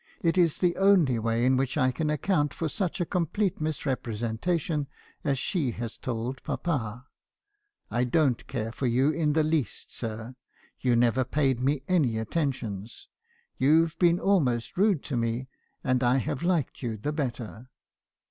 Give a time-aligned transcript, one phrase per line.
[0.23, 4.87] It is the only way in which I can account for such a complete misrepresentation
[5.23, 7.05] as she had told papa.
[7.91, 10.33] I don't care for you, in the least, sir.
[10.79, 13.09] You never paid me any atten tions.
[13.59, 15.45] You 've been almost rude to me;
[15.83, 17.69] and I have liked you the better.